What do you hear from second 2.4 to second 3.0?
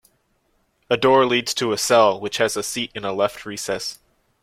a seat